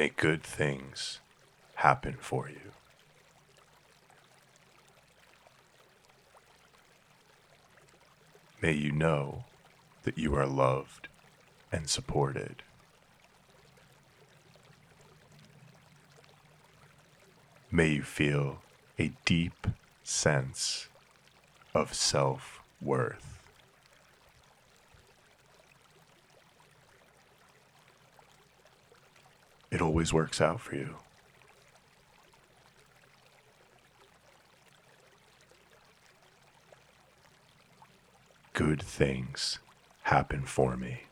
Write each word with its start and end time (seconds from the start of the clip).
May 0.00 0.08
good 0.08 0.42
things 0.42 1.20
happen 1.74 2.16
for 2.18 2.48
you. 2.48 2.72
May 8.62 8.72
you 8.72 8.92
know 8.92 9.44
that 10.04 10.16
you 10.16 10.34
are 10.36 10.46
loved 10.46 11.08
and 11.70 11.86
supported. 11.86 12.62
May 17.70 17.88
you 17.88 18.02
feel 18.02 18.62
a 18.98 19.12
deep 19.26 19.66
sense 20.02 20.88
of 21.74 21.92
self 21.92 22.60
worth. 22.80 23.39
It 29.80 29.84
always 29.84 30.12
works 30.12 30.42
out 30.42 30.60
for 30.60 30.76
you. 30.76 30.96
Good 38.52 38.82
things 38.82 39.58
happen 40.02 40.42
for 40.42 40.76
me. 40.76 41.04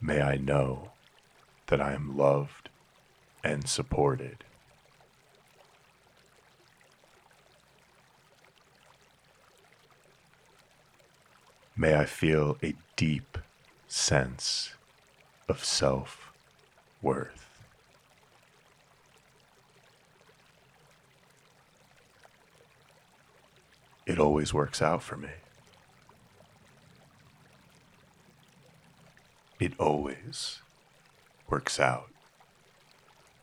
May 0.00 0.22
I 0.22 0.38
know 0.38 0.92
that 1.66 1.82
I 1.82 1.92
am 1.92 2.16
loved 2.16 2.70
and 3.44 3.68
supported. 3.68 4.42
May 11.80 11.94
I 11.94 12.06
feel 12.06 12.58
a 12.60 12.74
deep 12.96 13.38
sense 13.86 14.74
of 15.48 15.62
self 15.64 16.32
worth. 17.00 17.46
It 24.06 24.18
always 24.18 24.52
works 24.52 24.82
out 24.82 25.04
for 25.04 25.16
me. 25.16 25.28
It 29.60 29.74
always 29.78 30.58
works 31.48 31.78
out 31.78 32.10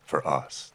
for 0.04 0.26
us. 0.28 0.74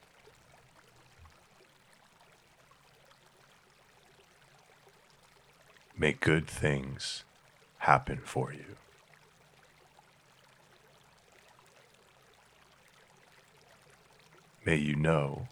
May 5.95 6.13
good 6.13 6.47
things 6.47 7.23
happen 7.81 8.19
for 8.23 8.53
you. 8.53 8.75
May 14.63 14.75
you 14.75 14.95
know 14.95 15.47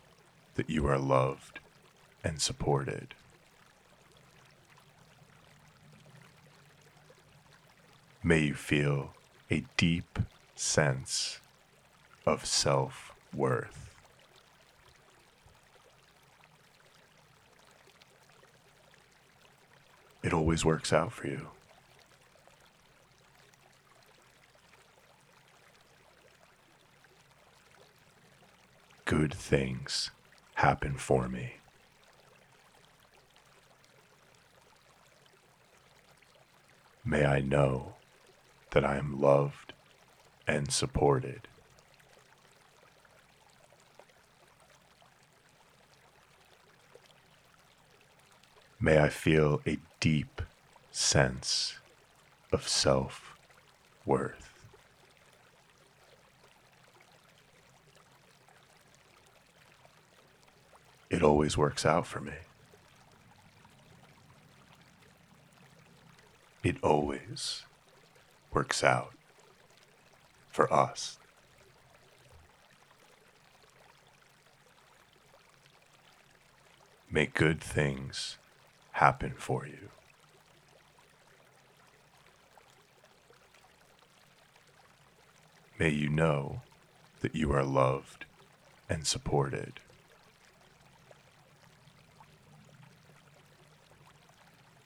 that 0.54 0.70
you 0.70 0.86
are 0.86 1.00
loved 1.00 1.60
and 2.24 2.40
supported. 2.40 3.16
May 8.24 8.44
you 8.44 8.54
feel 8.54 9.14
a 9.50 9.66
deep 9.76 10.20
sense 10.56 11.40
of 12.28 12.46
self 12.46 13.16
worth. 13.34 13.96
It 20.22 20.32
always 20.32 20.64
works 20.64 20.94
out 20.94 21.12
for 21.12 21.26
you. 21.26 21.48
Good 29.10 29.34
things 29.34 30.12
happen 30.54 30.96
for 30.96 31.28
me. 31.28 31.54
May 37.04 37.26
I 37.26 37.40
know 37.40 37.96
that 38.70 38.86
I 38.86 38.98
am 38.98 39.20
loved 39.20 39.74
and 40.48 40.72
supported. 40.72 41.48
May 48.80 49.00
I 49.00 49.10
feel 49.10 49.60
a 49.66 49.80
deep 50.00 50.40
sense 50.92 51.80
of 52.52 52.68
self 52.68 53.36
worth. 54.06 54.49
It 61.10 61.24
always 61.24 61.58
works 61.58 61.86
out 61.86 62.06
for 62.06 62.20
me. 62.20 62.34
It 66.64 66.78
always 66.84 67.64
works 68.52 68.84
out 68.84 69.14
for 70.52 70.72
us. 70.72 71.18
May 77.10 77.26
good 77.26 77.60
things 77.60 78.38
happen 78.92 79.34
for 79.36 79.66
you. 79.66 79.90
May 85.80 85.90
you 85.90 86.10
know 86.10 86.62
that 87.22 87.36
you 87.36 87.52
are 87.54 87.64
loved 87.64 88.26
and 88.90 89.08
supported. 89.08 89.80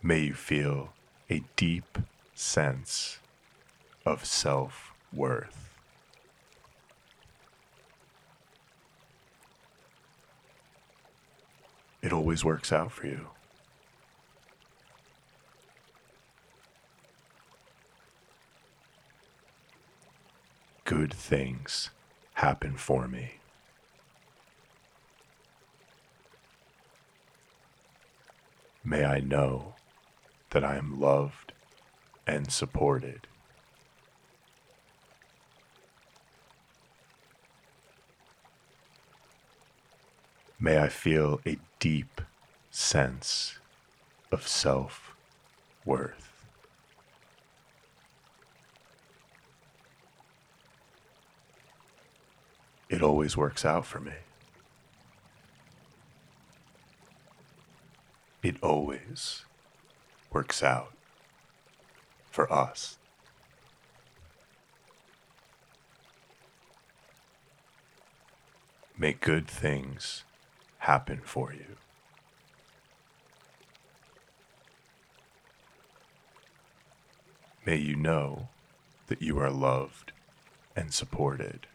May 0.06 0.20
you 0.20 0.34
feel 0.34 0.90
a 1.30 1.44
deep 1.56 1.98
sense 2.36 3.20
of 4.06 4.26
self 4.26 4.92
worth. 5.14 5.70
It 12.02 12.12
always 12.12 12.44
works 12.44 12.74
out 12.74 12.92
for 12.92 13.08
you. 13.08 13.30
Good 20.84 21.14
things 21.14 21.92
happen 22.34 22.76
for 22.76 23.08
me. 23.08 23.36
May 28.84 29.06
I 29.06 29.22
know 29.22 29.76
that 30.54 30.64
I 30.64 30.76
am 30.76 31.00
loved 31.00 31.52
and 32.28 32.52
supported. 32.52 33.28
May 40.60 40.78
I 40.78 40.90
feel 40.90 41.42
a 41.46 41.58
deep 41.80 42.22
sense 42.70 43.58
of 44.32 44.48
self 44.48 45.16
worth. 45.86 46.32
It 52.90 53.02
always 53.02 53.36
works 53.36 53.66
out 53.66 53.88
for 53.88 54.00
me. 54.00 54.14
It 58.44 58.58
always 58.62 59.46
works 60.34 60.64
out 60.64 60.92
for 62.32 62.52
us. 62.52 62.98
May 68.98 69.14
good 69.14 69.48
things 69.48 70.24
happen 70.80 71.22
for 71.24 71.54
you. 71.54 71.78
May 77.66 77.78
you 77.78 77.96
know 77.96 78.50
that 79.08 79.22
you 79.22 79.40
are 79.40 79.50
loved 79.50 80.12
and 80.76 80.94
supported. 80.94 81.68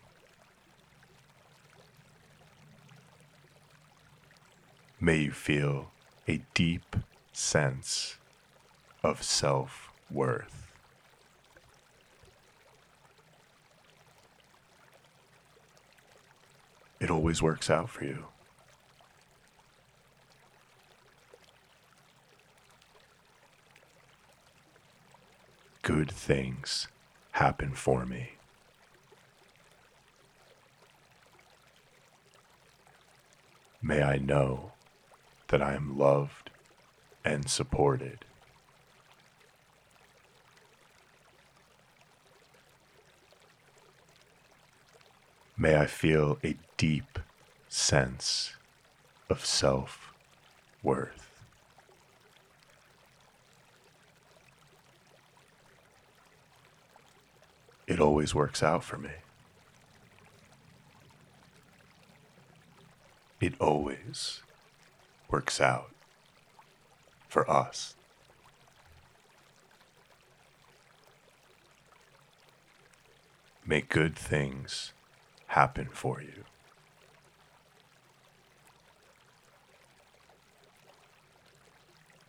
May 5.00 5.18
you 5.18 5.30
feel 5.30 5.90
a 6.26 6.42
deep 6.54 6.96
sense 7.32 8.16
of 9.02 9.22
self 9.22 9.90
worth. 10.10 10.66
It 17.00 17.10
always 17.10 17.40
works 17.40 17.70
out 17.70 17.90
for 17.90 18.04
you. 18.04 18.26
Good 25.82 26.10
things 26.10 26.88
happen 27.32 27.72
for 27.72 28.04
me. 28.04 28.32
May 33.80 34.02
I 34.02 34.18
know 34.18 34.72
that 35.48 35.62
I 35.62 35.74
am 35.74 35.96
loved 35.96 36.50
and 37.24 37.48
supported. 37.48 38.24
May 45.60 45.76
I 45.76 45.86
feel 45.86 46.38
a 46.44 46.54
deep 46.76 47.18
sense 47.68 48.52
of 49.28 49.44
self 49.44 50.12
worth. 50.84 51.28
It 57.88 57.98
always 57.98 58.36
works 58.36 58.62
out 58.62 58.84
for 58.84 58.98
me. 58.98 59.10
It 63.40 63.54
always 63.58 64.42
works 65.28 65.60
out 65.60 65.90
for 67.28 67.50
us. 67.50 67.96
May 73.66 73.80
good 73.80 74.14
things 74.14 74.92
happen 75.48 75.88
for 75.92 76.20
you. 76.20 76.44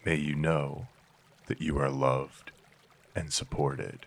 May 0.06 0.16
you 0.16 0.36
know 0.36 0.88
that 1.48 1.62
you 1.62 1.78
are 1.78 1.90
loved 1.90 2.52
and 3.16 3.32
supported. 3.32 4.06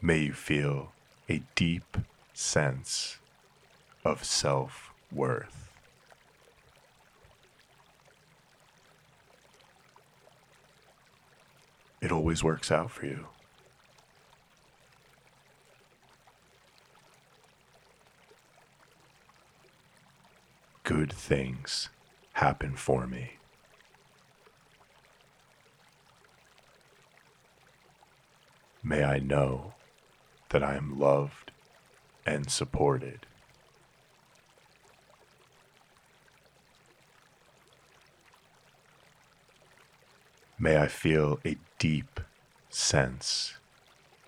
May 0.00 0.20
you 0.20 0.32
feel 0.32 0.92
a 1.28 1.42
deep 1.54 1.98
sense 2.32 3.18
of 4.04 4.22
self 4.22 4.92
worth. 5.10 5.70
It 12.00 12.12
always 12.12 12.44
works 12.44 12.70
out 12.70 12.92
for 12.92 13.06
you. 13.06 13.26
Good 20.86 21.12
things 21.12 21.88
happen 22.34 22.76
for 22.76 23.08
me. 23.08 23.38
May 28.84 29.02
I 29.02 29.18
know 29.18 29.74
that 30.50 30.62
I 30.62 30.76
am 30.76 30.96
loved 30.96 31.50
and 32.24 32.48
supported. 32.48 33.26
May 40.56 40.78
I 40.78 40.86
feel 40.86 41.40
a 41.44 41.56
deep 41.80 42.20
sense 42.70 43.54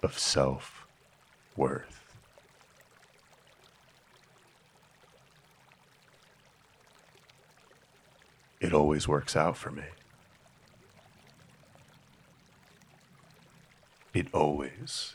of 0.02 0.19
self 0.19 0.88
worth. 1.56 1.98
It 8.60 8.72
always 8.72 9.06
works 9.06 9.37
out 9.37 9.56
for 9.56 9.70
me. 9.70 9.84
It 14.12 14.26
always 14.34 15.14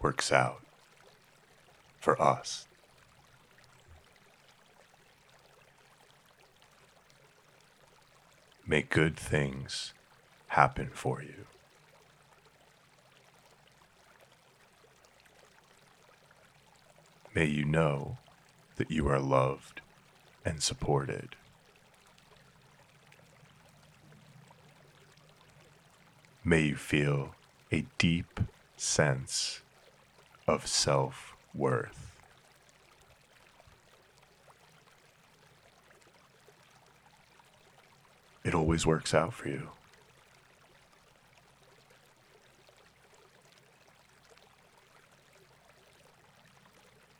works 0.00 0.32
out 0.32 0.62
for 1.98 2.20
us. 2.20 2.66
May 8.66 8.82
good 8.82 9.16
things 9.16 9.92
happen 10.48 10.90
for 10.92 11.22
you. 11.22 11.46
May 17.34 17.44
you 17.44 17.64
know 17.64 18.16
that 18.76 18.90
you 18.90 19.06
are 19.08 19.20
loved 19.20 19.82
and 20.44 20.62
supported. 20.62 21.36
May 26.48 26.60
you 26.60 26.76
feel 26.76 27.34
a 27.72 27.84
deep 27.98 28.38
sense 28.76 29.62
of 30.46 30.64
self 30.64 31.34
worth. 31.52 32.12
It 38.44 38.54
always 38.54 38.86
works 38.86 39.12
out 39.12 39.34
for 39.34 39.48
you. 39.48 39.70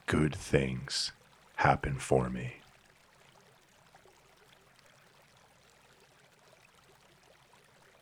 Good 0.07 0.37
things 0.37 1.11
happen 1.57 1.99
for 1.99 2.31
me. 2.31 2.59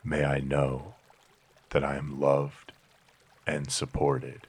May 0.05 0.27
I 0.27 0.41
know 0.41 0.94
that 1.75 1.83
I 1.83 1.97
am 1.97 2.21
loved 2.21 2.71
and 3.49 3.69
supported. 3.69 4.47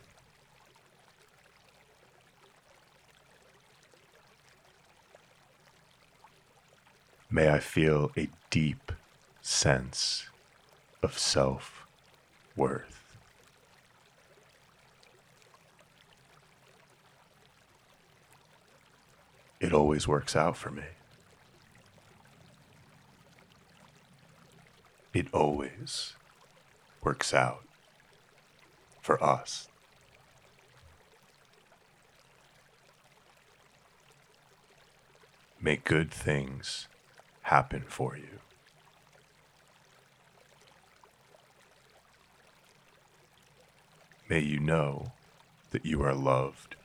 May 7.31 7.49
I 7.49 7.57
feel 7.57 8.11
a 8.15 8.29
deep 8.51 8.91
sense 9.41 10.29
of 11.01 11.17
self 11.17 11.87
worth. 12.55 13.17
It 19.59 19.73
always 19.73 20.07
works 20.07 20.35
out 20.35 20.55
for 20.55 20.69
me. 20.69 20.83
It 25.11 25.25
always 25.33 26.13
works 27.05 27.35
out 27.35 27.63
for 28.99 29.23
us. 29.23 29.67
May 35.61 35.77
good 35.77 36.11
things 36.11 36.87
happen 37.43 37.83
for 37.87 38.17
you. 38.17 38.39
May 44.27 44.39
you 44.39 44.59
know 44.59 45.11
that 45.69 45.85
you 45.85 46.01
are 46.01 46.15
loved 46.15 46.75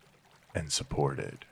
and 0.55 0.71
supported. 0.71 1.47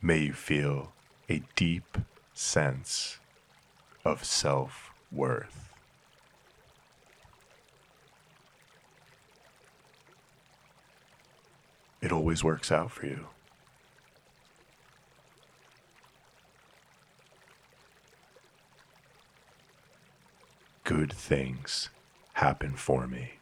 May 0.00 0.20
you 0.20 0.32
feel 0.32 0.92
a 1.28 1.42
deep 1.54 1.98
sense 2.32 3.18
of 4.08 4.24
self 4.24 4.90
worth. 5.12 5.68
It 12.00 12.10
always 12.10 12.42
works 12.42 12.72
out 12.72 12.90
for 12.90 13.06
you. 13.06 13.26
Good 20.84 21.12
things 21.12 21.90
happen 22.32 22.76
for 22.76 23.06
me. 23.06 23.32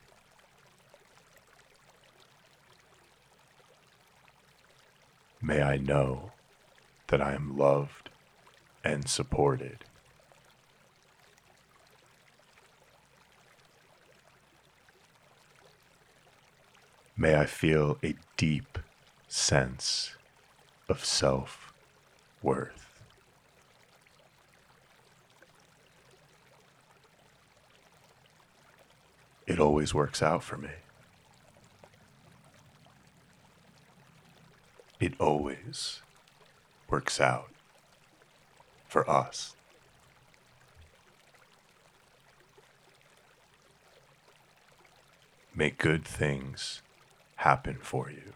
May 5.41 5.63
I 5.63 5.77
know 5.77 6.33
that 7.07 7.23
I 7.23 7.35
am 7.35 7.57
loved 7.57 8.09
and 8.83 9.09
supported. 9.09 9.85
May 17.19 17.35
I 17.35 17.47
feel 17.47 17.97
a 18.05 18.15
deep 18.37 18.79
sense 19.27 20.15
of 20.87 21.03
self 21.03 21.73
worth. 22.43 23.03
It 29.47 29.59
always 29.59 29.95
works 29.95 30.21
out 30.21 30.43
for 30.43 30.59
me. 30.59 30.69
It 35.01 35.15
always 35.19 36.03
works 36.91 37.19
out 37.19 37.49
for 38.87 39.09
us. 39.09 39.57
Make 45.55 45.79
good 45.79 46.05
things 46.05 46.83
happen 47.37 47.79
for 47.81 48.11
you. 48.11 48.33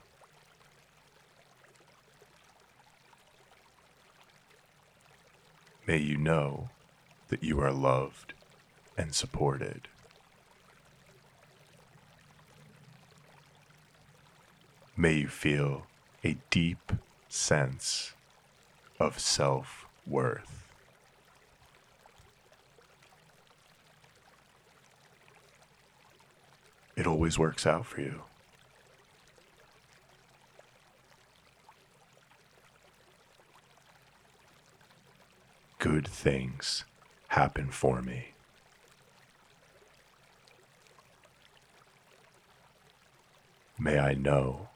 May 5.87 5.99
you 5.99 6.17
know 6.17 6.69
that 7.29 7.43
you 7.43 7.61
are 7.61 7.73
loved 7.73 8.35
and 8.97 9.15
supported. 9.15 9.89
May 14.97 15.15
you 15.15 15.29
feel 15.29 15.87
a 16.23 16.37
deep 16.51 16.93
sense 17.29 18.13
of 18.99 19.19
self 19.19 19.87
worth. 20.07 20.65
It 26.97 27.07
always 27.07 27.39
works 27.39 27.67
out 27.67 27.87
for 27.87 28.03
you. 28.03 28.23
Good 35.81 36.07
things 36.07 36.85
happen 37.29 37.71
for 37.71 38.03
me. 38.03 38.33
May 43.79 43.99
I 43.99 44.13
know 44.13 44.69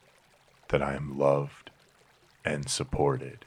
that 0.69 0.83
I 0.83 0.95
am 0.95 1.19
loved 1.19 1.71
and 2.43 2.71
supported. 2.71 3.45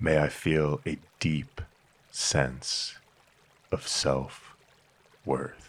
May 0.00 0.18
I 0.18 0.28
feel 0.28 0.80
a 0.84 0.98
deep 1.20 1.60
sense 2.10 2.96
of 3.70 3.86
self 3.86 4.56
worth. 5.24 5.65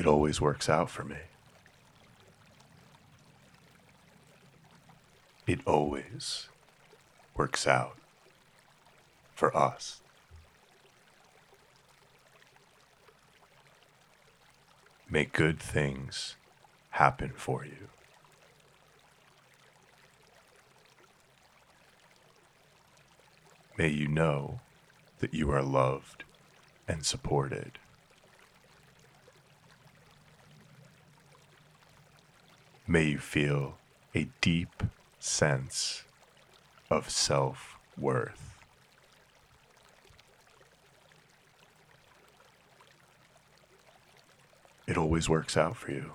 It 0.00 0.06
always 0.06 0.40
works 0.40 0.70
out 0.70 0.88
for 0.88 1.04
me. 1.04 1.18
It 5.46 5.60
always 5.66 6.48
works 7.36 7.66
out 7.66 7.98
for 9.34 9.54
us. 9.54 10.00
May 15.10 15.26
good 15.26 15.60
things 15.60 16.36
happen 16.92 17.34
for 17.36 17.66
you. 17.66 17.88
May 23.76 23.88
you 23.88 24.08
know 24.08 24.60
that 25.18 25.34
you 25.34 25.50
are 25.50 25.62
loved 25.62 26.24
and 26.88 27.04
supported. 27.04 27.72
May 32.90 33.04
you 33.04 33.18
feel 33.18 33.78
a 34.16 34.26
deep 34.40 34.82
sense 35.20 36.02
of 36.90 37.08
self 37.08 37.78
worth. 37.96 38.58
It 44.88 44.98
always 44.98 45.28
works 45.28 45.56
out 45.56 45.76
for 45.76 45.92
you. 45.92 46.14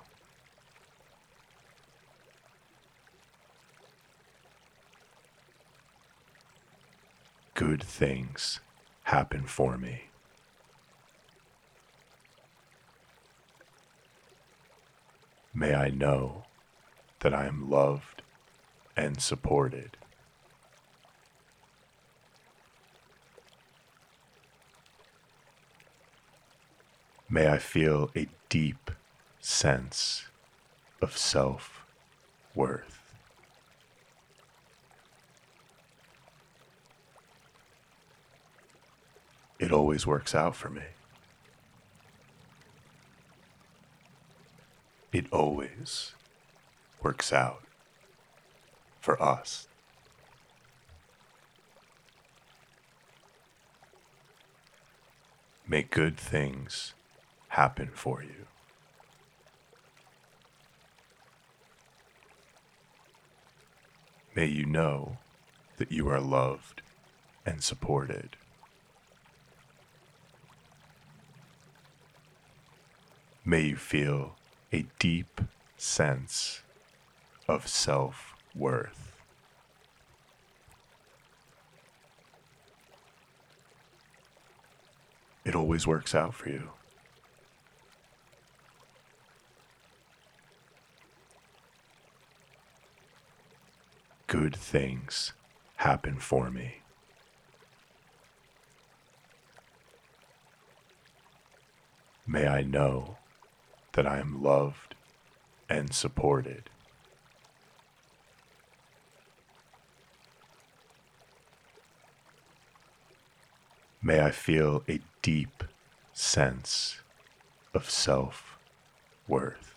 Good 7.54 7.82
things 7.82 8.60
happen 9.04 9.46
for 9.46 9.78
me. 9.78 10.10
May 15.54 15.74
I 15.74 15.88
know 15.90 16.45
that 17.26 17.34
I 17.34 17.48
am 17.48 17.72
loved 17.72 18.22
and 18.96 19.20
supported. 19.20 19.98
May 27.28 27.48
I 27.48 27.58
feel 27.58 28.12
a 28.16 28.28
deep 28.48 28.92
sense 29.40 30.26
of 31.02 31.18
self 31.18 31.88
worth. 32.54 33.12
It 39.58 39.72
always 39.72 40.06
works 40.06 40.36
out 40.36 40.56
for 40.56 40.70
me. 40.70 40.84
It 45.12 45.26
always 45.32 46.14
works 47.06 47.32
out 47.32 47.62
for 49.00 49.22
us. 49.22 49.68
May 55.68 55.84
good 55.84 56.18
things 56.18 56.96
happen 57.50 57.92
for 57.94 58.24
you. 58.24 58.48
May 64.36 64.48
you 64.48 64.66
know 64.66 65.18
that 65.78 65.92
you 65.92 66.10
are 66.10 66.20
loved 66.20 66.82
and 67.46 67.62
supported. 67.62 68.36
May 73.46 73.62
you 73.62 73.76
feel 73.76 74.38
a 74.74 74.86
deep 74.98 75.40
sense 75.78 76.64
of 77.48 77.68
self 77.68 78.36
worth. 78.56 79.14
It 85.44 85.56
always 85.56 85.86
works 85.86 86.16
out 86.16 86.34
for 86.34 86.50
you. 86.50 86.70
Good 94.28 94.56
things 94.56 95.34
happen 95.78 96.20
for 96.20 96.50
me. 96.50 96.82
May 102.28 102.48
I 102.48 102.64
know 102.64 103.18
that 103.94 104.08
I 104.08 104.18
am 104.18 104.42
loved 104.42 104.96
and 105.70 105.94
supported. 105.94 106.70
May 114.06 114.22
I 114.22 114.30
feel 114.30 114.84
a 114.88 115.00
deep 115.24 115.64
sense 116.14 117.00
of 117.74 117.90
self 117.90 118.60
worth. 119.28 119.74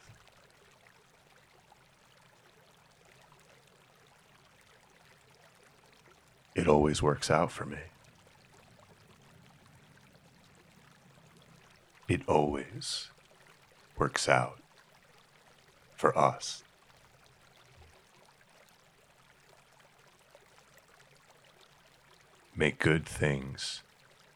It 6.55 6.69
always 6.69 7.03
works 7.03 7.31
out 7.31 7.51
for 7.51 7.65
me. 7.65 7.79
It 12.07 12.21
always 12.29 13.09
works 13.97 14.29
out 14.29 14.59
for 15.97 16.17
us. 16.19 16.63
May 22.55 22.73
good 22.73 23.07
things 23.07 23.83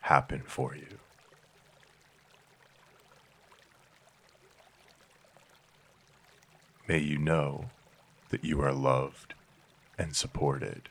happen 0.02 0.42
for 0.46 0.74
you. 0.74 0.98
May 6.88 6.98
you 6.98 7.18
know 7.18 7.70
that 8.30 8.44
you 8.44 8.60
are 8.60 8.72
loved 8.72 9.34
and 9.96 10.14
supported. 10.14 10.88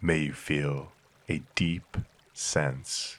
May 0.00 0.20
you 0.20 0.32
feel 0.32 0.92
a 1.28 1.42
deep 1.54 1.96
sense 2.32 3.18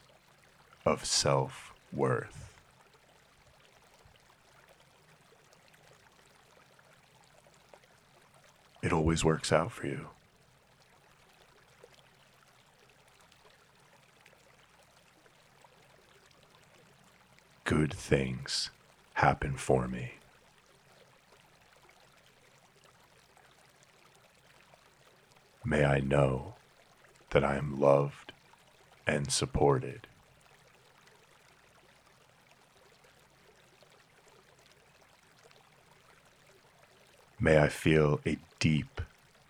of 0.86 1.04
self 1.04 1.74
worth. 1.92 2.54
It 8.82 8.94
always 8.94 9.26
works 9.26 9.52
out 9.52 9.72
for 9.72 9.88
you. 9.88 10.08
Good 17.68 17.94
things 17.94 18.70
happen 19.16 19.58
for 19.58 19.90
me. 19.90 20.14
May 25.66 25.84
I 25.84 26.00
know 26.00 26.56
that 27.32 27.44
I 27.44 27.58
am 27.58 27.78
loved 27.78 28.32
and 29.06 29.30
supported. 29.30 30.08
May 37.38 37.60
I 37.60 37.68
feel 37.68 38.22
a 38.26 38.38
deep 38.60 39.02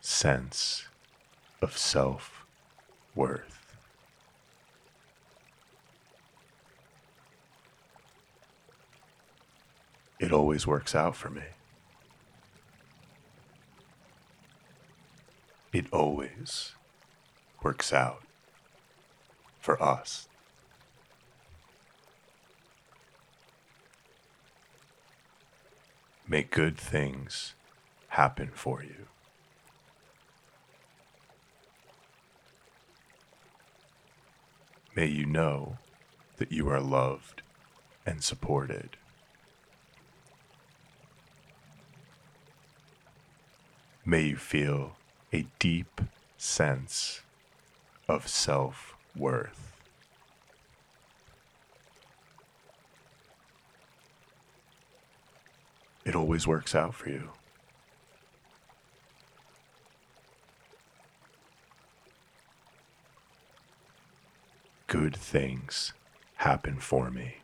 sense 0.02 0.88
of 1.62 1.78
self 1.78 2.48
worth. 3.14 3.67
It 10.20 10.32
always 10.32 10.66
works 10.66 10.96
out 10.96 11.16
for 11.16 11.30
me. 11.30 11.44
It 15.72 15.86
always 15.92 16.74
works 17.62 17.94
out 17.94 18.24
for 19.60 19.82
us. 19.82 20.28
May 26.28 26.44
good 26.44 26.78
things 26.78 27.54
happen 28.10 28.52
for 28.54 28.84
you. 28.84 29.06
May 34.96 35.06
you 35.06 35.26
know 35.26 35.78
that 36.38 36.52
you 36.52 36.68
are 36.70 36.82
loved 36.82 37.44
and 38.06 38.24
supported. 38.24 38.98
May 44.10 44.22
you 44.22 44.38
feel 44.38 44.96
a 45.34 45.46
deep 45.60 46.00
sense 46.38 47.24
of 48.08 48.26
self 48.26 48.96
worth. 49.18 49.74
It 56.06 56.16
always 56.16 56.48
works 56.48 56.74
out 56.74 56.96
for 56.96 57.10
you. 57.10 57.32
Good 64.88 65.18
things 65.18 65.92
happen 66.36 66.80
for 66.80 67.12
me. 67.12 67.40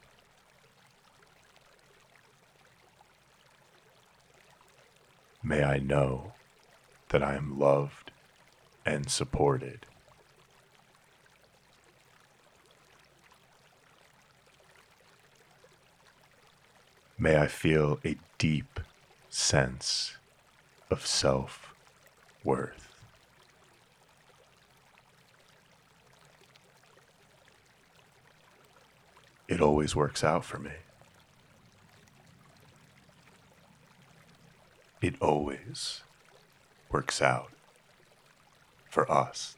May 5.43 5.61
I 5.61 5.79
know 5.79 6.31
that 7.13 7.21
I 7.21 7.35
am 7.35 7.59
loved 7.59 8.09
and 8.87 9.07
supported. 9.07 9.85
May 17.15 17.37
I 17.37 17.45
feel 17.45 17.99
a 18.03 18.15
deep 18.39 18.79
sense 19.29 20.17
of 20.89 21.05
self 21.05 21.75
worth. 22.43 22.89
It 29.47 29.61
always 29.61 29.95
works 29.95 30.23
out 30.23 30.43
for 30.43 30.57
me. 30.57 30.71
It 34.99 35.13
always 35.21 36.01
works 36.93 37.21
out 37.21 37.49
for 38.89 39.11
us. 39.11 39.55